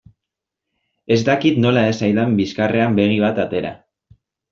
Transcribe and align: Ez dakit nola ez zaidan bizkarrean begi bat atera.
Ez 1.15 1.19
dakit 1.27 1.59
nola 1.65 1.83
ez 1.89 1.93
zaidan 2.07 2.33
bizkarrean 2.39 2.97
begi 3.01 3.21
bat 3.25 3.43
atera. 3.45 3.75